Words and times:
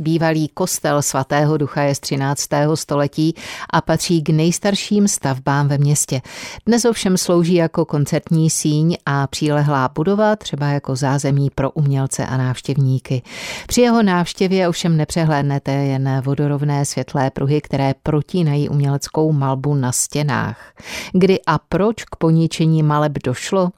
Bývalý 0.00 0.48
kostel 0.48 1.02
svatého 1.02 1.56
ducha 1.56 1.82
je 1.82 1.94
z 1.94 2.00
13. 2.00 2.48
století 2.74 3.34
a 3.70 3.80
patří 3.80 4.22
k 4.22 4.28
nejstarším 4.28 5.08
stavbám 5.08 5.68
ve 5.68 5.78
městě. 5.78 6.22
Dnes 6.66 6.84
ovšem 6.84 7.16
slouží 7.16 7.54
jako 7.54 7.84
koncertní 7.84 8.50
síň 8.50 8.96
a 9.06 9.26
přílehlá 9.26 9.88
budova, 9.94 10.36
třeba 10.36 10.66
jako 10.66 10.96
zázemí 10.96 11.50
pro 11.54 11.70
umělce 11.70 12.26
a 12.26 12.36
návštěvníky. 12.36 13.22
Při 13.66 13.80
jeho 13.80 14.02
návštěvě 14.02 14.68
ovšem 14.68 14.96
nepřehlédnete 14.96 15.72
jen 15.72 16.22
vodorovné 16.24 16.84
světlé 16.84 17.30
pruhy, 17.30 17.60
které 17.60 17.94
protínají 18.02 18.68
uměleckou 18.68 19.32
malbu 19.32 19.74
na 19.74 19.92
stěnách. 19.92 20.74
Kdy 21.12 21.38
a 21.46 21.58
proč 21.58 22.04
k 22.04 22.16
poničení 22.16 22.82
maleb 22.82 23.12
došlo? 23.24 23.70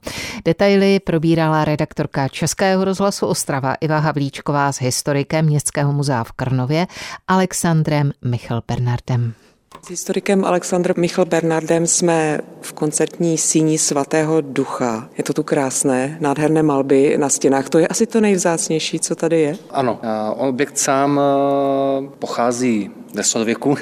Detaily 0.45 0.99
probírala 0.99 1.65
redaktorka 1.65 2.27
Českého 2.27 2.85
rozhlasu 2.85 3.25
Ostrava 3.25 3.73
Iva 3.73 3.99
Havlíčková 3.99 4.71
s 4.71 4.81
historikem 4.81 5.45
Městského 5.45 5.93
muzea 5.93 6.23
v 6.23 6.31
Krnově 6.31 6.87
Alexandrem 7.27 8.11
Michal 8.25 8.61
Bernardem. 8.67 9.33
S 9.81 9.89
historikem 9.89 10.45
Alexandrem 10.45 10.95
Michal 10.97 11.25
Bernardem 11.25 11.87
jsme 11.87 12.39
v 12.61 12.73
koncertní 12.73 13.37
síni 13.37 13.77
svatého 13.77 14.41
ducha. 14.41 15.09
Je 15.17 15.23
to 15.23 15.33
tu 15.33 15.43
krásné, 15.43 16.17
nádherné 16.19 16.63
malby 16.63 17.17
na 17.17 17.29
stěnách. 17.29 17.69
To 17.69 17.79
je 17.79 17.87
asi 17.87 18.05
to 18.05 18.21
nejvzácnější, 18.21 18.99
co 18.99 19.15
tady 19.15 19.41
je? 19.41 19.57
Ano, 19.71 19.99
objekt 20.37 20.77
sám 20.77 21.19
eh, 21.19 22.09
pochází 22.19 22.91
ze 23.13 23.23
středověku 23.23 23.75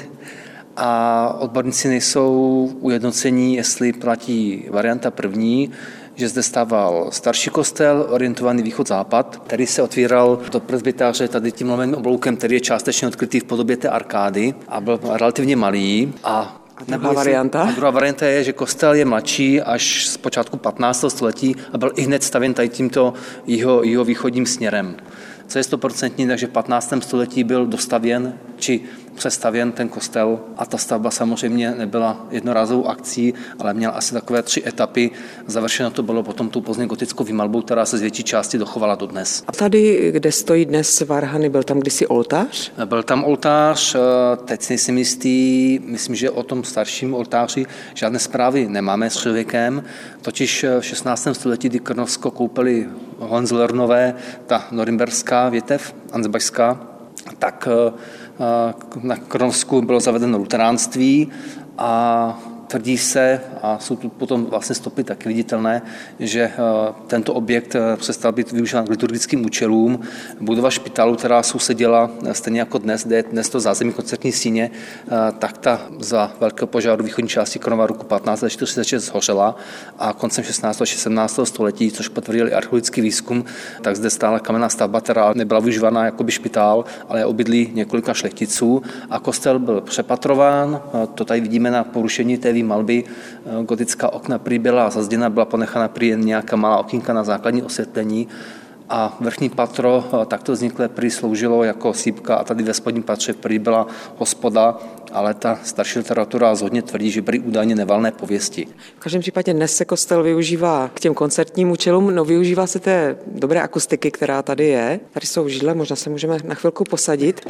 a 0.76 1.36
odborníci 1.38 1.88
nejsou 1.88 2.70
ujednocení, 2.80 3.56
jestli 3.56 3.92
platí 3.92 4.64
varianta 4.70 5.10
první, 5.10 5.70
že 6.14 6.28
zde 6.28 6.42
stával 6.42 7.08
starší 7.12 7.50
kostel, 7.50 8.06
orientovaný 8.10 8.62
východ-západ, 8.62 9.36
který 9.46 9.66
se 9.66 9.82
otvíral 9.82 10.38
do 10.52 10.60
presbytáře 10.60 11.28
tady 11.28 11.52
tím 11.52 11.70
lomeným 11.70 11.94
obloukem, 11.94 12.36
který 12.36 12.54
je 12.54 12.60
částečně 12.60 13.08
odkrytý 13.08 13.40
v 13.40 13.44
podobě 13.44 13.76
té 13.76 13.88
arkády 13.88 14.54
a 14.68 14.80
byl 14.80 15.00
relativně 15.02 15.56
malý. 15.56 16.12
A 16.24 16.62
a 16.76 16.84
druhá 16.96 17.12
varianta? 17.12 17.62
A 17.62 17.70
druhá 17.70 17.90
varianta 17.90 18.26
je, 18.26 18.44
že 18.44 18.52
kostel 18.52 18.94
je 18.94 19.04
mladší 19.04 19.60
až 19.60 20.06
z 20.06 20.16
počátku 20.16 20.56
15. 20.56 21.04
století 21.08 21.56
a 21.72 21.78
byl 21.78 21.92
i 21.96 22.02
hned 22.02 22.22
stavěn 22.22 22.54
tady 22.54 22.68
tímto 22.68 23.14
jeho, 23.46 23.82
jeho 23.82 24.04
východním 24.04 24.46
směrem. 24.46 24.96
Co 25.46 25.58
je 25.58 25.64
stoprocentní, 25.64 26.26
takže 26.26 26.46
v 26.46 26.50
15. 26.50 26.92
století 27.00 27.44
byl 27.44 27.66
dostavěn 27.66 28.34
či 28.56 28.80
přestavěn 29.14 29.72
ten 29.72 29.88
kostel 29.88 30.40
a 30.56 30.66
ta 30.66 30.78
stavba 30.78 31.10
samozřejmě 31.10 31.70
nebyla 31.70 32.26
jednorázovou 32.30 32.88
akcí, 32.88 33.34
ale 33.58 33.74
měla 33.74 33.92
asi 33.92 34.12
takové 34.12 34.42
tři 34.42 34.62
etapy. 34.66 35.10
Završeno 35.46 35.90
to 35.90 36.02
bylo 36.02 36.22
potom 36.22 36.48
tou 36.48 36.60
pozdně 36.60 36.86
gotickou 36.86 37.24
výmalbou, 37.24 37.62
která 37.62 37.86
se 37.86 37.98
z 37.98 38.00
větší 38.00 38.24
části 38.24 38.58
dochovala 38.58 38.94
do 38.94 39.06
dnes. 39.06 39.44
A 39.46 39.52
tady, 39.52 40.12
kde 40.12 40.32
stojí 40.32 40.64
dnes 40.64 41.00
Varhany, 41.00 41.48
byl 41.48 41.62
tam 41.62 41.80
kdysi 41.80 42.06
oltář? 42.06 42.72
Byl 42.84 43.02
tam 43.02 43.24
oltář, 43.24 43.94
eh, 43.94 43.98
teď 44.44 44.62
si 44.62 44.72
nejsem 44.72 44.98
jistý, 44.98 45.78
myslím, 45.84 46.14
že 46.14 46.30
o 46.30 46.42
tom 46.42 46.64
starším 46.64 47.14
oltáři 47.14 47.66
žádné 47.94 48.18
zprávy 48.18 48.68
nemáme 48.68 49.10
s 49.10 49.16
člověkem, 49.16 49.84
totiž 50.22 50.66
v 50.80 50.84
16. 50.84 51.34
století, 51.34 51.68
kdy 51.68 51.78
Krnovsko 51.78 52.30
koupili 52.30 52.88
Hohenzollernové, 53.18 54.14
ta 54.46 54.66
norimberská 54.70 55.48
větev, 55.48 55.94
Ansbachská, 56.12 56.80
tak 57.38 57.68
eh, 57.70 57.92
na 59.02 59.16
Kronovsku 59.16 59.82
bylo 59.82 60.00
zavedeno 60.00 60.38
luteránství 60.38 61.28
a 61.78 62.38
Tvrdí 62.72 62.98
se, 62.98 63.40
a 63.62 63.78
jsou 63.78 63.96
tu 63.96 64.08
potom 64.08 64.44
vlastně 64.44 64.74
stopy 64.74 65.04
taky 65.04 65.28
viditelné, 65.28 65.82
že 66.20 66.40
eh, 66.40 66.52
tento 67.06 67.34
objekt 67.34 67.74
eh, 67.74 67.96
přestal 67.96 68.32
být 68.32 68.52
využíván 68.52 68.86
k 68.86 68.90
liturgickým 68.90 69.44
účelům. 69.44 70.00
Budova 70.40 70.70
špitálu, 70.70 71.16
která 71.16 71.42
sousedila 71.42 72.10
eh, 72.26 72.34
stejně 72.34 72.60
jako 72.60 72.78
dnes, 72.78 73.06
kde 73.06 73.16
je 73.16 73.22
dnes 73.22 73.48
to 73.48 73.60
zázemí 73.60 73.92
koncertní 73.92 74.32
síně, 74.32 74.70
tak 75.38 75.58
ta 75.58 75.80
za 75.98 76.32
velkého 76.40 76.66
požáru 76.66 77.04
východní 77.04 77.28
části 77.28 77.58
Kronova 77.58 77.86
roku 77.86 78.06
1546 78.16 79.04
zhořela 79.04 79.56
a 79.98 80.12
koncem 80.12 80.44
16. 80.44 80.82
a 80.82 80.86
17. 80.86 81.40
století, 81.44 81.90
což 81.90 82.08
potvrdili 82.08 82.52
archeologický 82.52 83.00
výzkum, 83.00 83.44
tak 83.82 83.96
zde 83.96 84.10
stála 84.10 84.38
kamenná 84.38 84.68
stavba, 84.68 85.00
která 85.00 85.32
nebyla 85.34 85.60
využívána 85.60 86.04
jako 86.04 86.24
by 86.24 86.32
špitál, 86.32 86.84
ale 87.08 87.24
obydlí 87.24 87.70
několika 87.74 88.14
šlechticů 88.14 88.82
a 89.10 89.18
kostel 89.18 89.58
byl 89.58 89.80
přepatrován. 89.80 90.82
To 91.14 91.24
tady 91.24 91.40
vidíme 91.40 91.70
na 91.70 91.84
porušení 91.84 92.38
té 92.38 92.52
malby. 92.62 93.04
Eh, 93.06 93.64
gotická 93.64 94.12
okna 94.12 94.38
prý 94.38 94.58
byla 94.58 94.90
zazděna, 94.90 95.30
byla 95.30 95.44
ponechána 95.44 95.88
prý 95.88 96.08
jen 96.08 96.20
nějaká 96.20 96.56
malá 96.56 96.78
okýnka 96.78 97.12
na 97.12 97.24
základní 97.24 97.62
osvětlení 97.62 98.28
a 98.88 99.16
vrchní 99.20 99.48
patro 99.48 100.04
eh, 100.22 100.26
takto 100.26 100.52
vzniklé 100.52 100.88
prý 100.88 101.10
sloužilo 101.10 101.64
jako 101.64 101.94
sípka 101.94 102.34
a 102.36 102.44
tady 102.44 102.64
ve 102.64 102.74
spodním 102.74 103.02
patře 103.02 103.32
prý 103.32 103.58
byla 103.58 103.86
hospoda, 104.16 104.78
ale 105.12 105.34
ta 105.34 105.58
starší 105.62 105.98
literatura 105.98 106.54
zhodně 106.54 106.82
tvrdí, 106.82 107.10
že 107.10 107.22
byly 107.22 107.38
údajně 107.38 107.74
nevalné 107.74 108.12
pověsti. 108.12 108.66
V 108.96 109.00
každém 109.00 109.20
případě 109.20 109.54
dnes 109.54 109.76
se 109.76 109.84
kostel 109.84 110.22
využívá 110.22 110.90
k 110.94 111.00
těm 111.00 111.14
koncertním 111.14 111.70
účelům, 111.70 112.14
no 112.14 112.24
využívá 112.24 112.66
se 112.66 112.78
té 112.78 113.16
dobré 113.26 113.60
akustiky, 113.60 114.10
která 114.10 114.42
tady 114.42 114.66
je. 114.66 115.00
Tady 115.12 115.26
jsou 115.26 115.48
židle, 115.48 115.74
možná 115.74 115.96
se 115.96 116.10
můžeme 116.10 116.38
na 116.44 116.54
chvilku 116.54 116.84
posadit. 116.84 117.40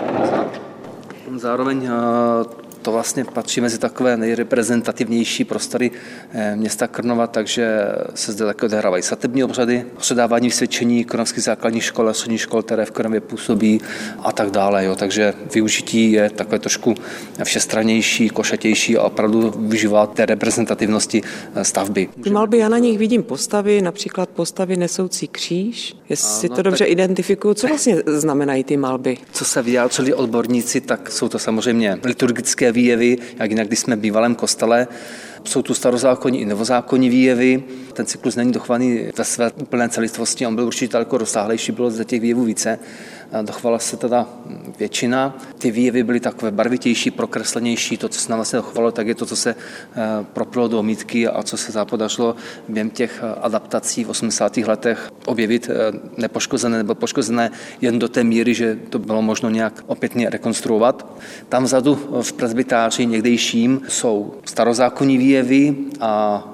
Zároveň 1.37 1.87
eh, 1.87 2.72
to 2.82 2.93
vlastně 2.93 3.25
patří 3.25 3.60
mezi 3.60 3.78
takové 3.78 4.16
nejreprezentativnější 4.16 5.44
prostory 5.44 5.91
eh, 6.32 6.56
města 6.56 6.88
Krnova, 6.88 7.26
takže 7.26 7.87
se 8.15 8.32
zde 8.32 8.44
také 8.44 8.66
odehrávají 8.66 9.03
svatební 9.03 9.44
obřady, 9.44 9.84
předávání 9.97 10.48
vysvědčení 10.48 11.04
krnovských 11.04 11.44
základních 11.44 11.84
škol 11.84 12.09
a 12.09 12.12
středních 12.12 12.41
škol, 12.41 12.62
které 12.62 12.84
v 12.84 12.91
Krnově 12.91 13.20
působí 13.20 13.81
a 14.19 14.32
tak 14.32 14.50
dále. 14.50 14.84
Jo. 14.84 14.97
Takže 14.97 15.34
využití 15.54 16.12
je 16.12 16.31
takové 16.31 16.59
trošku 16.59 16.94
všestranější, 17.44 18.28
košatější 18.28 18.97
a 18.97 19.03
opravdu 19.03 19.50
využívá 19.56 20.06
té 20.06 20.26
reprezentativnosti 20.26 21.22
eh, 21.54 21.64
stavby. 21.64 22.09
Ty 22.22 22.31
malby, 22.31 22.59
já 22.59 22.69
na 22.69 22.78
nich 22.78 22.99
vidím 22.99 23.22
postavy, 23.22 23.82
například 23.82 24.28
postavy 24.28 24.76
nesoucí 24.76 25.28
kříž. 25.28 25.97
Jestli 26.09 26.49
no, 26.49 26.56
to 26.56 26.62
dobře 26.62 26.84
tak... 26.84 26.93
identifikuju, 26.93 27.54
co 27.54 27.66
vlastně 27.66 27.97
znamenají 28.06 28.64
ty 28.64 28.76
malby? 28.76 29.19
Co 29.32 29.44
se 29.44 29.62
vyjádřili 29.62 30.14
odborníci, 30.14 30.81
tak 30.81 31.10
jsou 31.10 31.28
to 31.28 31.38
samozřejmě 31.38 31.99
liturgické 32.04 32.72
výjevy, 32.72 33.19
jak 33.38 33.50
jinak, 33.50 33.66
když 33.66 33.78
jsme 33.78 33.97
v 33.97 34.00
bývalém 34.00 34.34
kostele. 34.34 34.88
Jsou 35.44 35.62
tu 35.62 35.75
starozákonní 35.75 36.41
i 36.41 36.44
novozákonní 36.44 37.09
výjevy. 37.09 37.62
Ten 37.93 38.06
cyklus 38.06 38.37
není 38.37 38.53
dochovaný 38.53 39.00
ve 39.19 39.25
své 39.25 39.50
úplné 39.50 39.88
celistvosti, 39.88 40.47
on 40.47 40.55
byl 40.55 40.66
určitě 40.66 40.93
daleko 40.93 41.19
rozsáhlejší, 41.19 41.72
bylo 41.72 41.91
ze 41.91 42.05
těch 42.05 42.21
výjevů 42.21 42.44
více 42.44 42.78
dochovala 43.43 43.78
se 43.78 43.97
teda 43.97 44.26
většina. 44.78 45.38
Ty 45.59 45.70
výjevy 45.70 46.03
byly 46.03 46.20
takové 46.20 46.50
barvitější, 46.50 47.10
prokreslenější. 47.10 47.97
To, 47.97 48.09
co 48.09 48.20
se 48.20 48.31
nám 48.31 48.38
vlastně 48.38 48.56
dochovalo, 48.56 48.93
tak 48.93 49.06
je 49.06 49.15
to, 49.15 49.26
co 49.26 49.37
se 49.37 49.50
eh, 49.54 49.97
propilo 50.32 50.69
do 50.69 50.78
omítky 50.78 51.28
a 51.28 51.43
co 51.43 51.56
se 51.56 51.72
zapodařilo 51.72 52.37
během 52.69 52.91
těch 52.91 53.20
eh, 53.22 53.41
adaptací 53.41 54.04
v 54.04 54.09
80. 54.09 54.56
letech 54.56 55.10
objevit 55.26 55.70
eh, 55.70 55.98
nepoškozené 56.16 56.76
nebo 56.76 56.94
poškozené 56.94 57.50
jen 57.81 57.98
do 57.98 58.09
té 58.09 58.25
míry, 58.25 58.54
že 58.54 58.78
to 58.88 58.98
bylo 58.98 59.22
možno 59.22 59.50
nějak 59.50 59.84
opětně 59.87 60.31
rekonstruovat. 60.31 61.06
Tam 61.49 61.64
vzadu 61.64 61.94
v 62.22 62.32
presbytáři 62.32 63.06
někdejším 63.06 63.81
jsou 63.88 64.34
starozákonní 64.44 65.19
výjevy 65.19 65.76
a 66.00 66.44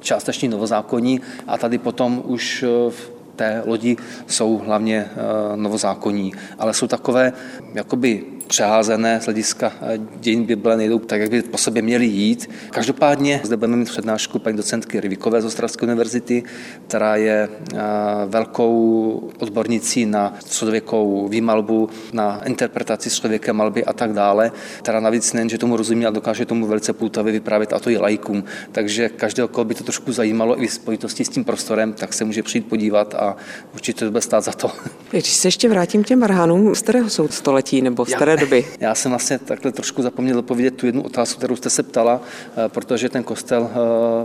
částečně 0.00 0.48
novozákonní 0.48 1.20
a 1.46 1.58
tady 1.58 1.78
potom 1.78 2.22
už 2.26 2.64
v 2.90 3.13
té 3.36 3.62
lodi 3.66 3.96
jsou 4.26 4.58
hlavně 4.58 5.10
eh, 5.10 5.56
novozákonní, 5.56 6.32
ale 6.58 6.74
jsou 6.74 6.86
takové 6.86 7.32
jakoby 7.74 8.33
přeházené 8.46 9.20
z 9.20 9.24
hlediska 9.24 9.72
eh, 9.82 9.98
dějin 10.20 10.44
Bible 10.44 10.76
nejdou 10.76 10.98
tak, 10.98 11.20
jak 11.20 11.30
by 11.30 11.42
po 11.42 11.58
sobě 11.58 11.82
měli 11.82 12.06
jít. 12.06 12.50
Každopádně 12.70 13.40
zde 13.44 13.56
budeme 13.56 13.76
mít 13.76 13.88
přednášku 13.88 14.38
paní 14.38 14.56
docentky 14.56 15.00
Rivikové 15.00 15.42
z 15.42 15.44
Ostravské 15.44 15.86
univerzity, 15.86 16.42
která 16.86 17.16
je 17.16 17.48
eh, 17.74 17.78
velkou 18.26 19.30
odbornicí 19.38 20.06
na 20.06 20.34
středověkou 20.40 21.28
výmalbu, 21.28 21.88
na 22.12 22.44
interpretaci 22.44 23.10
středověké 23.10 23.52
malby 23.52 23.84
a 23.84 23.92
tak 23.92 24.12
dále, 24.12 24.52
která 24.78 25.00
navíc 25.00 25.32
nejen, 25.32 25.48
že 25.48 25.58
tomu 25.58 25.76
rozumí, 25.76 26.06
ale 26.06 26.14
dokáže 26.14 26.46
tomu 26.46 26.66
velice 26.66 26.92
poutavě 26.92 27.32
vyprávět 27.32 27.72
a 27.72 27.78
to 27.78 27.90
i 27.90 27.96
lajkům. 27.96 28.44
Takže 28.72 29.08
každého, 29.08 29.48
koho 29.48 29.64
by 29.64 29.74
to 29.74 29.84
trošku 29.84 30.12
zajímalo 30.12 30.62
i 30.62 30.66
v 30.66 30.72
spojitosti 30.72 31.24
s 31.24 31.28
tím 31.28 31.44
prostorem, 31.44 31.92
tak 31.92 32.12
se 32.12 32.24
může 32.24 32.42
přijít 32.42 32.68
podívat 32.68 33.14
a 33.14 33.36
určitě 33.74 34.04
to 34.04 34.10
bude 34.10 34.20
stát 34.20 34.44
za 34.44 34.52
to. 34.52 34.70
Když 35.10 35.34
se 35.34 35.48
ještě 35.48 35.68
vrátím 35.68 36.04
k 36.04 36.06
těm 36.06 36.20
varhánům, 36.20 36.74
z 36.74 36.82
kterého 36.82 37.10
jsou 37.10 37.28
století 37.28 37.82
nebo 37.82 38.04
doby? 38.36 38.66
Já 38.80 38.94
jsem 38.94 39.10
vlastně 39.10 39.38
takhle 39.38 39.72
trošku 39.72 40.02
zapomněl 40.02 40.38
odpovědět 40.38 40.76
tu 40.76 40.86
jednu 40.86 41.02
otázku, 41.02 41.38
kterou 41.38 41.56
jste 41.56 41.70
se 41.70 41.82
ptala, 41.82 42.20
eh, 42.56 42.68
protože 42.68 43.08
ten 43.08 43.22
kostel 43.22 43.70
eh, 43.70 43.76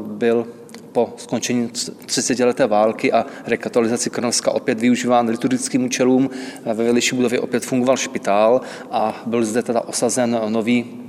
byl 0.01 0.47
po 0.91 1.13
skončení 1.17 1.69
30 2.06 2.39
leté 2.39 2.67
války 2.67 3.11
a 3.11 3.25
rekatolizaci 3.45 4.09
Krnovska 4.09 4.51
opět 4.51 4.79
využíván 4.79 5.29
liturgickým 5.29 5.85
účelům. 5.85 6.29
Eh, 6.65 6.73
ve 6.73 6.83
vedlejší 6.83 7.15
budově 7.15 7.39
opět 7.39 7.65
fungoval 7.65 7.97
špitál 7.97 8.61
a 8.91 9.21
byl 9.25 9.45
zde 9.45 9.61
teda 9.61 9.81
osazen 9.81 10.41
nový 10.47 11.08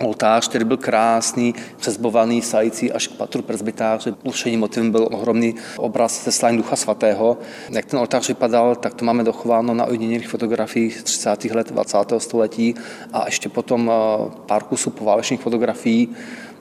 oltář, 0.00 0.48
který 0.48 0.64
byl 0.64 0.76
krásný, 0.76 1.54
přezbovaný, 1.76 2.42
sající 2.42 2.92
až 2.92 3.08
k 3.08 3.12
patru 3.12 3.42
presbytáře. 3.42 4.14
Určením 4.22 4.60
motivem 4.60 4.90
byl 4.90 5.08
ohromný 5.12 5.54
obraz 5.76 6.28
slání 6.30 6.56
Ducha 6.56 6.76
Svatého. 6.76 7.38
Jak 7.70 7.84
ten 7.84 7.98
oltář 7.98 8.28
vypadal, 8.28 8.76
tak 8.76 8.94
to 8.94 9.04
máme 9.04 9.24
dochováno 9.24 9.74
na 9.74 9.84
ojedinělých 9.84 10.28
fotografiích 10.28 10.98
z 10.98 11.02
30. 11.02 11.44
let 11.44 11.72
20. 11.72 11.98
století 12.18 12.74
a 13.12 13.24
ještě 13.26 13.48
potom 13.48 13.90
eh, 13.90 14.30
pár 14.46 14.62
kusů 14.62 14.90
poválečných 14.90 15.40
fotografií 15.40 16.08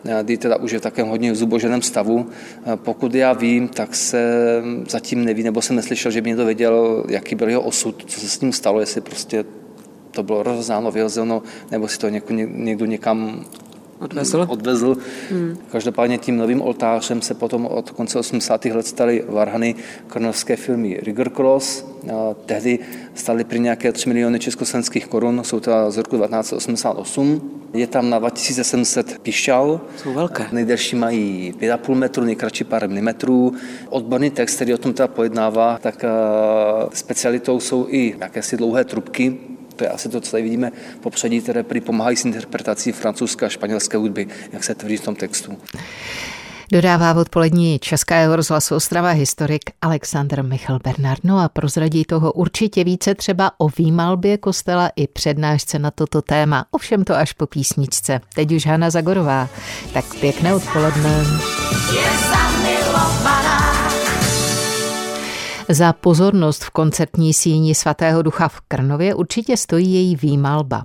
eh, 0.05 0.23
kdy 0.23 0.37
teda 0.37 0.55
už 0.57 0.71
je 0.71 0.79
v 0.79 0.81
takém 0.81 1.07
hodně 1.07 1.35
zuboženém 1.35 1.81
stavu. 1.81 2.29
Eh, 2.65 2.75
pokud 2.75 3.15
já 3.15 3.33
vím, 3.33 3.67
tak 3.67 3.95
se 3.95 4.43
zatím 4.89 5.25
neví, 5.25 5.43
nebo 5.43 5.61
jsem 5.61 5.75
neslyšel, 5.75 6.11
že 6.11 6.21
by 6.21 6.29
někdo 6.29 6.45
věděl, 6.45 7.03
jaký 7.09 7.35
byl 7.35 7.49
jeho 7.49 7.61
osud, 7.61 8.03
co 8.07 8.19
se 8.19 8.29
s 8.29 8.41
ním 8.41 8.53
stalo, 8.53 8.79
jestli 8.79 9.01
prostě 9.01 9.45
to 10.13 10.23
bylo 10.23 10.43
rozzáno, 10.43 10.91
vyhozeno, 10.91 11.43
nebo 11.71 11.87
si 11.87 11.99
to 11.99 12.09
někdo, 12.09 12.33
někdo 12.35 12.85
někam 12.85 13.45
odvezl. 13.99 14.45
odvezl. 14.49 14.97
Hmm. 15.29 15.57
Každopádně 15.71 16.17
tím 16.17 16.37
novým 16.37 16.61
oltářem 16.61 17.21
se 17.21 17.33
potom 17.33 17.65
od 17.65 17.91
konce 17.91 18.19
80. 18.19 18.65
let 18.65 18.87
staly 18.87 19.23
varhany 19.27 19.75
krnovské 20.07 20.55
filmy 20.55 20.99
Rigger 21.03 21.29
Cross. 21.29 21.85
Tehdy 22.45 22.79
staly 23.13 23.43
při 23.43 23.59
nějaké 23.59 23.91
3 23.91 24.09
miliony 24.09 24.39
československých 24.39 25.07
korun, 25.07 25.41
jsou 25.43 25.59
to 25.59 25.71
z 25.91 25.97
roku 25.97 26.17
1988. 26.17 27.51
Je 27.73 27.87
tam 27.87 28.09
na 28.09 28.19
2700 28.19 29.19
pišťal. 29.19 29.81
Jsou 29.97 30.13
velké. 30.13 30.47
Nejdelší 30.51 30.95
mají 30.95 31.53
5,5 31.59 31.95
metru, 31.95 32.23
nejkratší 32.23 32.63
pár 32.63 32.89
milimetrů. 32.89 33.53
Odborný 33.89 34.29
text, 34.29 34.55
který 34.55 34.73
o 34.73 34.77
tom 34.77 34.93
teda 34.93 35.07
pojednává, 35.07 35.79
tak 35.81 36.05
specialitou 36.93 37.59
jsou 37.59 37.87
i 37.89 38.15
jakési 38.19 38.57
dlouhé 38.57 38.83
trubky, 38.83 39.37
to 39.75 39.83
je 39.83 39.89
asi 39.89 40.09
to, 40.09 40.21
co 40.21 40.31
tady 40.31 40.43
vidíme 40.43 40.71
popředí, 41.01 41.41
které 41.41 41.63
prý 41.63 41.81
pomáhají 41.81 42.17
s 42.17 42.25
interpretací 42.25 42.91
francouzské 42.91 43.45
a 43.45 43.49
španělské 43.49 43.97
hudby, 43.97 44.27
jak 44.51 44.63
se 44.63 44.75
tvrdí 44.75 44.97
v 44.97 45.01
tom 45.01 45.15
textu. 45.15 45.57
Dodává 46.71 47.13
odpolední 47.13 47.79
Českého 47.79 48.35
rozhlasu 48.35 48.75
Ostrava 48.75 49.09
historik 49.09 49.61
Aleksandr 49.81 50.43
Michal 50.43 50.79
Bernardno 50.83 51.39
a 51.39 51.49
prozradí 51.49 52.05
toho 52.05 52.31
určitě 52.31 52.83
více 52.83 53.15
třeba 53.15 53.51
o 53.57 53.69
výmalbě 53.77 54.37
kostela 54.37 54.89
i 54.95 55.07
přednášce 55.07 55.79
na 55.79 55.91
toto 55.91 56.21
téma. 56.21 56.65
Ovšem 56.71 57.03
to 57.03 57.15
až 57.15 57.33
po 57.33 57.47
písničce. 57.47 58.21
Teď 58.35 58.51
už 58.51 58.65
Hana 58.65 58.89
Zagorová. 58.89 59.49
Tak 59.93 60.05
pěkné 60.19 60.55
odpoledne. 60.55 61.25
Je 61.95 63.62
Za 65.69 65.93
pozornost 65.93 66.63
v 66.63 66.69
koncertní 66.69 67.33
síni 67.33 67.75
svatého 67.75 68.21
ducha 68.21 68.47
v 68.47 68.61
Krnově 68.61 69.15
určitě 69.15 69.57
stojí 69.57 69.93
její 69.93 70.15
výmalba. 70.15 70.83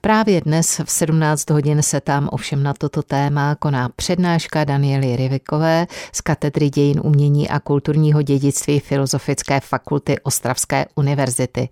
Právě 0.00 0.40
dnes 0.40 0.80
v 0.84 0.90
17 0.90 1.50
hodin 1.50 1.82
se 1.82 2.00
tam 2.00 2.28
ovšem 2.32 2.62
na 2.62 2.74
toto 2.74 3.02
téma 3.02 3.54
koná 3.54 3.88
přednáška 3.96 4.64
Daniely 4.64 5.16
Rivikové 5.16 5.86
z 6.12 6.20
katedry 6.20 6.70
dějin 6.70 7.00
umění 7.04 7.48
a 7.48 7.60
kulturního 7.60 8.22
dědictví 8.22 8.80
Filozofické 8.80 9.60
fakulty 9.60 10.20
Ostravské 10.22 10.86
univerzity. 10.94 11.68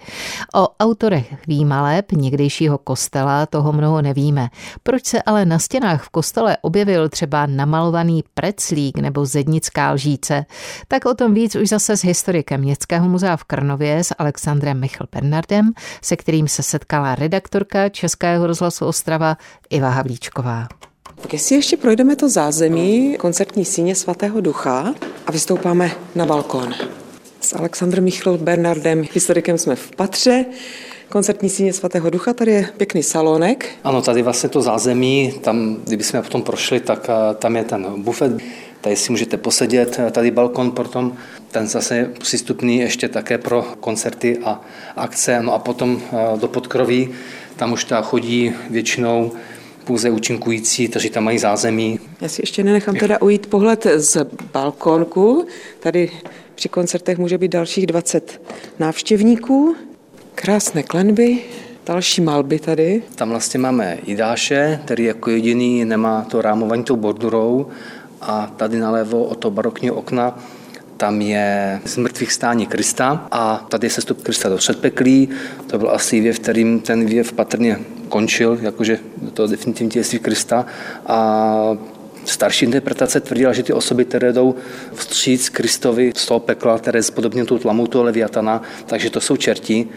O 0.54 0.68
autorech 0.80 1.34
výmaleb 1.46 2.12
někdejšího 2.12 2.78
kostela 2.78 3.46
toho 3.46 3.72
mnoho 3.72 4.02
nevíme. 4.02 4.48
Proč 4.82 5.06
se 5.06 5.22
ale 5.22 5.44
na 5.44 5.58
stěnách 5.58 6.02
v 6.02 6.08
kostele 6.08 6.56
objevil 6.60 7.08
třeba 7.08 7.46
namalovaný 7.46 8.24
preclík 8.34 8.98
nebo 8.98 9.26
zednická 9.26 9.92
lžíce, 9.92 10.46
tak 10.88 11.06
o 11.06 11.14
tom 11.14 11.34
víc 11.34 11.56
už 11.56 11.68
zase 11.68 11.96
z 11.96 12.04
historiky 12.04 12.47
historikem 12.48 12.60
Městského 12.60 13.08
muzea 13.08 13.36
v 13.36 13.44
Krnově 13.44 14.04
s 14.04 14.14
Alexandrem 14.18 14.80
Michl 14.80 15.04
Bernardem, 15.12 15.72
se 16.02 16.16
kterým 16.16 16.48
se 16.48 16.62
setkala 16.62 17.14
redaktorka 17.14 17.88
Českého 17.88 18.46
rozhlasu 18.46 18.86
Ostrava 18.86 19.36
Iva 19.70 19.88
Havlíčková. 19.88 20.68
Tak 21.20 21.32
jestli 21.32 21.56
ještě 21.56 21.76
projdeme 21.76 22.16
to 22.16 22.28
zázemí 22.28 23.16
koncertní 23.18 23.64
síně 23.64 23.94
svatého 23.94 24.40
ducha 24.40 24.94
a 25.26 25.32
vystoupáme 25.32 25.90
na 26.14 26.26
balkon. 26.26 26.74
S 27.40 27.56
Alexandrem 27.56 28.04
Michl 28.04 28.38
Bernardem, 28.38 29.04
historikem 29.12 29.58
jsme 29.58 29.76
v 29.76 29.90
patře, 29.96 30.44
koncertní 31.08 31.48
síně 31.48 31.72
svatého 31.72 32.10
ducha, 32.10 32.32
tady 32.32 32.52
je 32.52 32.68
pěkný 32.76 33.02
salonek. 33.02 33.68
Ano, 33.84 34.02
tady 34.02 34.22
vlastně 34.22 34.48
to 34.48 34.62
zázemí, 34.62 35.32
tam, 35.40 35.76
kdyby 35.84 36.04
jsme 36.04 36.22
potom 36.22 36.42
prošli, 36.42 36.80
tak 36.80 37.10
eh, 37.10 37.34
tam 37.34 37.56
je 37.56 37.64
ten 37.64 38.02
bufet, 38.02 38.32
tady 38.80 38.96
si 38.96 39.12
můžete 39.12 39.36
posedět, 39.36 40.00
tady 40.10 40.30
balkon 40.30 40.70
potom 40.70 41.16
ten 41.50 41.66
zase 41.66 41.96
je 41.96 42.04
přístupný 42.04 42.78
ještě 42.78 43.08
také 43.08 43.38
pro 43.38 43.62
koncerty 43.80 44.38
a 44.44 44.60
akce. 44.96 45.42
No 45.42 45.54
a 45.54 45.58
potom 45.58 46.02
eh, 46.12 46.38
do 46.38 46.48
podkroví, 46.48 47.08
tam 47.56 47.72
už 47.72 47.84
ta 47.84 48.02
chodí 48.02 48.52
většinou 48.70 49.32
pouze 49.84 50.10
účinkující, 50.10 50.88
kteří 50.88 51.10
tam 51.10 51.24
mají 51.24 51.38
zázemí. 51.38 52.00
Já 52.20 52.28
si 52.28 52.42
ještě 52.42 52.64
nenechám 52.64 52.94
teda 52.94 53.22
ujít 53.22 53.46
pohled 53.46 53.86
z 53.96 54.26
balkónku. 54.52 55.46
Tady 55.80 56.10
při 56.54 56.68
koncertech 56.68 57.18
může 57.18 57.38
být 57.38 57.52
dalších 57.52 57.86
20 57.86 58.42
návštěvníků. 58.78 59.76
Krásné 60.34 60.82
klenby, 60.82 61.38
další 61.86 62.20
malby 62.20 62.58
tady. 62.58 63.02
Tam 63.14 63.28
vlastně 63.28 63.60
máme 63.60 63.98
Jidáše, 64.06 64.80
který 64.84 65.04
jako 65.04 65.30
jediný 65.30 65.84
nemá 65.84 66.22
to 66.22 66.42
rámování 66.42 66.84
tou 66.84 66.96
bordurou 66.96 67.66
a 68.20 68.52
tady 68.56 68.78
nalevo 68.78 69.24
o 69.24 69.34
to 69.34 69.50
barokní 69.50 69.90
okna 69.90 70.38
tam 70.98 71.20
je 71.22 71.80
z 71.84 71.96
mrtvých 71.96 72.32
stání 72.32 72.66
Krista 72.66 73.28
a 73.30 73.66
tady 73.68 73.86
je 73.86 73.90
sestup 73.90 74.22
Krista 74.22 74.48
do 74.48 74.56
předpeklí. 74.56 75.28
To 75.66 75.78
byl 75.78 75.90
asi 75.90 76.20
věv, 76.20 76.38
kterým 76.38 76.80
ten 76.80 77.06
věv 77.06 77.32
patrně 77.32 77.78
končil, 78.08 78.58
jakože 78.62 78.98
to 79.34 79.46
definitivní 79.46 79.90
těství 79.90 80.18
Krista. 80.18 80.66
A 81.06 81.78
starší 82.24 82.64
interpretace 82.64 83.20
tvrdila, 83.20 83.52
že 83.52 83.62
ty 83.62 83.72
osoby, 83.72 84.04
které 84.04 84.32
jdou 84.32 84.54
vstříc 84.94 85.48
Kristovi 85.48 86.12
z 86.16 86.26
toho 86.26 86.40
pekla, 86.40 86.78
které 86.78 86.98
je 86.98 87.12
podobně 87.14 87.44
tou 87.44 87.58
tlamou 87.58 87.86
toho 87.86 88.04
Leviatana, 88.04 88.62
takže 88.86 89.10
to 89.10 89.20
jsou 89.20 89.36
čerti 89.36 89.88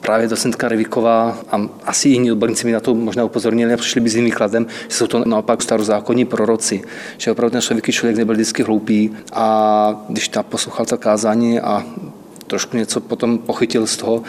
právě 0.00 0.28
docentka 0.28 0.68
Reviková 0.68 1.38
a 1.50 1.68
asi 1.84 2.08
jiní 2.08 2.32
odborníci 2.32 2.66
mi 2.66 2.72
na 2.72 2.80
to 2.80 2.94
možná 2.94 3.24
upozornili 3.24 3.74
a 3.74 3.76
přišli 3.76 4.00
by 4.00 4.10
s 4.10 4.14
výkladem, 4.14 4.66
že 4.88 4.96
jsou 4.96 5.06
to 5.06 5.24
naopak 5.24 5.62
starozákonní 5.62 6.24
proroci, 6.24 6.82
že 7.18 7.30
opravdu 7.30 7.52
ten 7.52 7.60
člověk, 7.60 7.90
člověk 7.90 8.16
nebyl 8.16 8.34
vždycky 8.34 8.62
hloupý 8.62 9.10
a 9.32 10.04
když 10.08 10.28
ta 10.28 10.42
poslouchal 10.42 10.86
ta 10.86 10.96
kázání 10.96 11.60
a 11.60 11.84
trošku 12.46 12.76
něco 12.76 13.00
potom 13.00 13.38
pochytil 13.38 13.86
z 13.86 13.96
toho, 13.96 14.22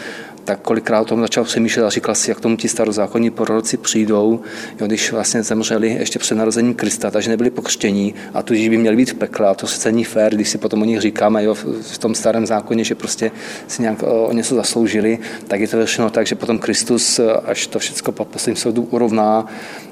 tak 0.44 0.60
kolikrát 0.60 1.00
o 1.00 1.04
tom 1.04 1.20
začal 1.20 1.44
přemýšlet 1.44 1.84
a 1.84 1.90
říkal 1.90 2.14
si, 2.14 2.30
jak 2.30 2.40
tomu 2.40 2.56
ti 2.56 2.68
starozákonní 2.68 3.30
proroci 3.30 3.76
přijdou, 3.76 4.40
jo, 4.80 4.86
když 4.86 5.12
vlastně 5.12 5.42
zemřeli 5.42 5.88
ještě 5.88 6.18
před 6.18 6.34
narozením 6.34 6.74
Krista, 6.74 7.10
takže 7.10 7.30
nebyli 7.30 7.50
pokřtění 7.50 8.14
a 8.34 8.42
tudíž 8.42 8.68
by 8.68 8.76
měli 8.76 8.96
být 8.96 9.10
v 9.10 9.14
pekle. 9.14 9.48
A 9.48 9.54
to 9.54 9.66
se 9.66 9.92
není 9.92 10.04
fér, 10.04 10.34
když 10.34 10.48
si 10.48 10.58
potom 10.58 10.82
o 10.82 10.84
nich 10.84 11.00
říkáme 11.00 11.44
jo, 11.44 11.54
v 11.80 11.98
tom 11.98 12.14
starém 12.14 12.46
zákoně, 12.46 12.84
že 12.84 12.94
prostě 12.94 13.30
si 13.68 13.82
nějak 13.82 14.02
o 14.02 14.32
něco 14.32 14.54
zasloužili, 14.54 15.18
tak 15.48 15.60
je 15.60 15.68
to 15.68 15.76
většinou 15.76 16.10
tak, 16.10 16.26
že 16.26 16.34
potom 16.34 16.58
Kristus, 16.58 17.20
až 17.44 17.66
to 17.66 17.78
všechno 17.78 18.12
po 18.12 18.24
posledním 18.24 18.56
soudu 18.56 18.82
urovná, 18.90 19.46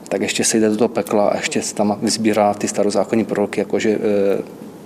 tak 0.09 0.21
ještě 0.21 0.45
se 0.45 0.61
jde 0.61 0.69
do 0.69 0.77
toho 0.77 0.89
pekla 0.89 1.29
a 1.29 1.37
ještě 1.37 1.63
se 1.63 1.75
tam 1.75 1.99
vyzbírá 2.03 2.55
ty 2.55 2.69
starozákonní 2.69 3.25
proroky, 3.25 3.61
jakože 3.61 3.91
e, 3.91 3.99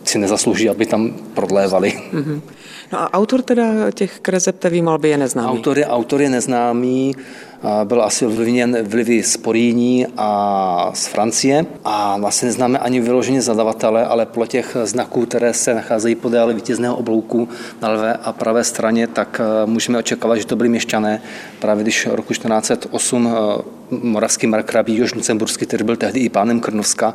si 0.04 0.18
nezaslouží, 0.18 0.68
aby 0.68 0.86
tam 0.86 1.14
prodlévali. 1.34 2.00
Mm-hmm. 2.12 2.40
No 2.92 3.00
a 3.00 3.12
autor 3.12 3.42
teda 3.42 3.90
těch 3.90 4.20
kreseb 4.20 4.58
té 4.58 4.70
výmalby 4.70 5.08
je 5.08 5.18
neznámý? 5.18 5.58
Autor 5.58 5.78
je, 5.78 5.86
autor 5.86 6.22
je 6.22 6.30
neznámý, 6.30 7.14
byl 7.84 8.02
asi 8.02 8.26
ovlivněn 8.26 8.78
vlivy 8.82 9.22
z 9.22 9.36
Poríní 9.36 10.06
a 10.16 10.90
z 10.94 11.06
Francie 11.06 11.66
a 11.84 12.16
vlastně 12.18 12.46
neznáme 12.46 12.78
ani 12.78 13.00
vyloženě 13.00 13.42
zadavatele, 13.42 14.06
ale 14.06 14.26
po 14.26 14.46
těch 14.46 14.76
znaků, 14.84 15.26
které 15.26 15.54
se 15.54 15.74
nacházejí 15.74 16.14
podél 16.14 16.54
vítězného 16.54 16.96
oblouku 16.96 17.48
na 17.82 17.88
levé 17.88 18.12
a 18.12 18.32
pravé 18.32 18.64
straně, 18.64 19.06
tak 19.06 19.40
eh, 19.40 19.66
můžeme 19.66 19.98
očekávat, 19.98 20.36
že 20.36 20.46
to 20.46 20.56
byly 20.56 20.68
měšťané. 20.68 21.22
Právě 21.58 21.82
když 21.82 22.06
roku 22.06 22.32
1408 22.32 23.28
eh, 23.28 23.62
moravský 23.90 24.46
markrabí 24.46 24.96
Jož 24.96 25.14
Lucemburský, 25.14 25.66
který 25.66 25.84
byl 25.84 25.96
tehdy 25.96 26.20
i 26.20 26.28
pánem 26.28 26.60
Krnovska, 26.60 27.14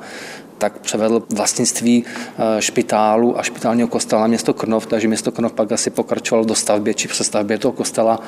tak 0.60 0.80
převedl 0.80 1.24
vlastnictví 1.30 2.04
eh, 2.06 2.62
špitálu 2.62 3.40
a 3.40 3.44
špitálního 3.44 3.88
kostela 3.88 4.22
na 4.22 4.28
město 4.28 4.54
Krnov, 4.54 4.86
takže 4.86 5.08
město 5.08 5.32
Krnov 5.32 5.54
pak 5.54 5.72
asi 5.72 5.90
pokračovalo 5.90 6.46
do 6.46 6.56
stavbě 6.56 6.94
či 6.94 7.08
přestavbě 7.08 7.58
toho 7.58 7.72
kostela, 7.72 8.20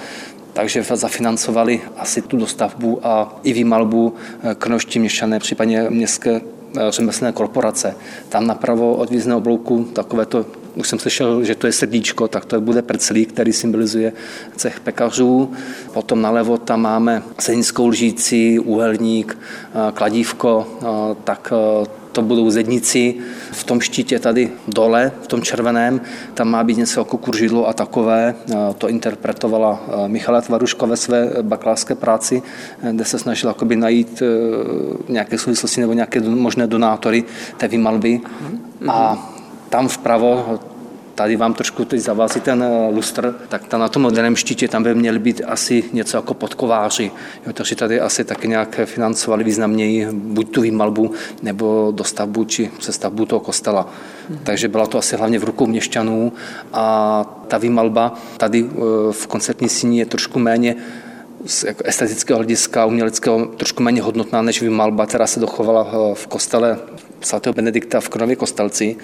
takže 0.54 0.84
zafinancovali 0.94 1.82
asi 1.98 2.22
tu 2.22 2.38
dostavbu 2.38 3.00
a 3.04 3.40
i 3.44 3.54
výmalbu 3.54 4.14
eh, 4.44 4.56
krnoští 4.56 5.00
měšťané, 5.00 5.40
případně 5.40 5.90
městské 5.90 6.42
eh, 6.42 6.82
řemeslné 6.90 7.32
korporace. 7.32 7.96
Tam 8.30 8.48
napravo 8.48 8.94
od 8.96 9.10
význého 9.10 9.38
oblouku 9.38 9.84
takové 9.84 10.26
to, 10.26 10.46
už 10.76 10.90
jsem 10.90 11.00
slyšel, 11.00 11.44
že 11.44 11.56
to 11.56 11.68
je 11.68 11.74
srdíčko, 11.74 12.28
tak 12.28 12.46
to 12.46 12.62
bude 12.62 12.82
prcelík, 12.82 13.34
který 13.34 13.54
symbolizuje 13.54 14.14
cech 14.56 14.80
pekařů. 14.80 15.52
Potom 15.94 16.22
nalevo 16.22 16.58
tam 16.58 16.82
máme 16.82 17.24
senickou 17.40 17.88
lžíci, 17.88 18.60
úhelník, 18.60 19.38
kladívko, 19.94 20.68
tak 21.24 21.54
to 22.12 22.22
budou 22.22 22.50
zedníci. 22.50 23.16
V 23.52 23.64
tom 23.64 23.82
štítě 23.82 24.20
tady 24.20 24.52
dole, 24.68 25.12
v 25.22 25.28
tom 25.28 25.42
červeném, 25.42 26.02
tam 26.34 26.48
má 26.48 26.64
být 26.64 26.78
něco 26.78 27.00
jako 27.00 27.18
kuržidlo 27.18 27.68
a 27.68 27.74
takové. 27.74 28.36
To 28.78 28.90
interpretovala 28.90 29.80
Michala 30.08 30.42
Tvaruška 30.42 30.86
ve 30.86 30.98
své 30.98 31.30
bakalářské 31.42 31.96
práci, 31.96 32.42
kde 32.92 33.06
se 33.06 33.20
snažila 33.20 33.56
najít 33.76 34.24
nějaké 35.10 35.38
souvislosti 35.38 35.82
nebo 35.82 35.94
nějaké 35.94 36.20
možné 36.22 36.68
donátory 36.68 37.24
té 37.58 37.68
výmalby. 37.68 38.20
A 38.88 39.30
tam 39.70 39.88
vpravo, 39.88 40.60
tady 41.16 41.36
vám 41.36 41.54
trošku 41.54 41.86
teď 41.86 42.00
zavází 42.00 42.40
ten 42.40 42.64
eh, 42.64 42.96
lustr, 42.96 43.36
tak 43.50 43.68
tam 43.68 43.80
na 43.80 43.88
tom 43.88 44.02
moderném 44.02 44.36
štítě 44.36 44.68
tam 44.68 44.84
by 44.84 44.96
měly 44.96 45.20
být 45.20 45.42
asi 45.46 45.84
něco 45.94 46.18
jako 46.18 46.34
podkováři. 46.34 47.12
Jo, 47.48 47.54
takže 47.54 47.76
tady 47.76 48.00
asi 48.00 48.24
taky 48.24 48.48
nějak 48.48 48.80
financovali 48.86 49.44
významněji 49.44 50.08
buď 50.12 50.52
tu 50.52 50.62
výmalbu, 50.62 51.12
nebo 51.42 51.92
dostavbu 51.96 52.44
či 52.44 52.72
přestavbu 52.78 53.26
toho 53.26 53.40
kostela. 53.40 53.90
Hmm. 54.30 54.40
Takže 54.44 54.68
byla 54.68 54.86
to 54.86 54.98
asi 54.98 55.16
hlavně 55.16 55.40
v 55.40 55.44
rukou 55.44 55.68
měšťanů 55.68 56.34
a 56.74 57.24
ta 57.48 57.58
výmalba 57.58 58.14
tady 58.38 58.66
eh, 58.70 58.78
v 59.12 59.28
koncertní 59.28 59.70
síni 59.70 60.00
je 60.00 60.06
trošku 60.06 60.40
méně 60.40 60.76
z 61.46 61.64
jako 61.64 61.84
estetického 61.86 62.38
hlediska, 62.38 62.86
uměleckého, 62.86 63.46
trošku 63.46 63.84
méně 63.84 64.02
hodnotná 64.02 64.42
než 64.42 64.62
výmalba, 64.62 65.06
která 65.06 65.28
se 65.28 65.40
dochovala 65.40 65.88
eh, 65.88 66.16
v 66.16 66.28
kostele 66.28 66.80
svatého 67.22 67.54
Benedikta 67.54 68.00
v 68.00 68.10
Kronově 68.10 68.36
Kostelci. 68.36 68.96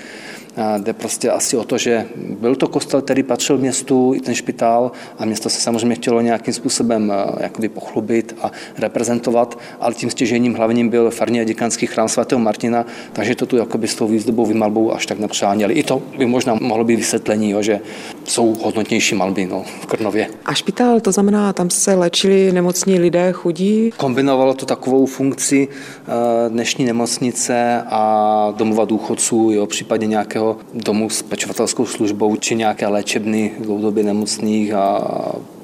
Jde 0.78 0.94
prostě 0.94 1.30
asi 1.30 1.58
o 1.58 1.64
to, 1.64 1.78
že 1.78 2.06
byl 2.16 2.56
to 2.56 2.68
kostel, 2.68 3.02
který 3.02 3.24
patřil 3.24 3.58
městu, 3.58 4.14
i 4.16 4.20
ten 4.20 4.36
špitál, 4.36 4.92
a 5.20 5.26
město 5.26 5.50
se 5.50 5.62
samozřejmě 5.62 5.96
chtělo 5.96 6.22
nějakým 6.22 6.54
způsobem 6.54 7.12
eh, 7.12 7.44
jakoby 7.44 7.70
pochlubit 7.70 8.36
a 8.42 8.52
reprezentovat, 8.78 9.60
ale 9.80 9.94
tím 9.94 10.10
stěžením 10.10 10.54
hlavním 10.54 10.90
byl 10.90 11.12
farní 11.12 11.42
a 11.42 11.44
děkanský 11.44 11.86
chrám 11.86 12.10
svatého 12.10 12.40
Martina, 12.40 12.86
takže 13.14 13.36
to 13.36 13.46
tu 13.46 13.58
jakoby 13.58 13.88
s 13.88 13.96
tou 13.96 14.08
výzdobou, 14.08 14.46
vymalbou 14.46 14.94
až 14.94 15.06
tak 15.06 15.20
nepřáněli. 15.20 15.74
I 15.74 15.84
to 15.84 16.02
by 16.18 16.26
možná 16.26 16.58
mohlo 16.62 16.84
být 16.84 16.96
vysvětlení, 16.96 17.50
jo, 17.50 17.62
že 17.62 17.80
jsou 18.28 18.56
hodnotnější 18.64 19.16
malby 19.16 19.46
no, 19.46 19.66
v 19.82 19.86
Krnově. 19.86 20.30
A 20.46 20.54
špitál, 20.54 21.00
to 21.00 21.12
znamená, 21.12 21.54
tam 21.54 21.70
se 21.70 21.96
léčili 21.96 22.52
nemocní 22.52 23.00
lidé, 23.00 23.32
chudí? 23.32 23.92
Kombinovalo 23.98 24.54
to 24.54 24.66
takovou 24.66 25.06
funkci 25.06 25.68
eh, 25.68 26.50
dnešní 26.50 26.86
nemocnice 26.86 27.84
a 27.90 28.54
domova 28.58 28.86
důchodců, 28.86 29.52
jo, 29.52 29.66
případně 29.66 30.08
nějakého 30.08 30.58
domu 30.74 31.10
s 31.10 31.22
pečovatelskou 31.22 31.86
službou 31.86 32.36
či 32.36 32.56
nějaké 32.56 32.88
léčebny 32.88 33.52
dlouhodobě 33.60 34.04
nemocných 34.04 34.74
a 34.74 35.08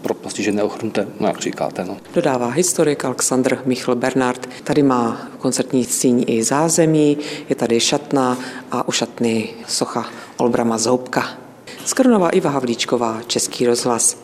pro 0.02 0.14
postižené 0.14 0.64
ochrnute, 0.64 1.08
no 1.20 1.28
jak 1.28 1.40
říkáte. 1.40 1.86
No. 1.86 1.98
Dodává 2.14 2.50
historik 2.50 3.06
Alexandr 3.06 3.58
Michl 3.66 3.96
Bernard. 3.96 4.50
Tady 4.64 4.84
má 4.84 5.28
koncertní 5.38 5.86
síň 5.86 6.24
i 6.28 6.44
zázemí, 6.44 7.18
je 7.50 7.56
tady 7.56 7.80
šatna 7.80 8.38
a 8.72 8.88
u 8.88 8.92
šatny 8.92 9.50
socha 9.68 10.06
Olbrama 10.38 10.78
Zoubka. 10.78 11.43
Skrnová 11.86 12.30
Iva 12.30 12.50
Havlíčková, 12.50 13.22
Český 13.28 13.66
rozhlas. 13.68 14.24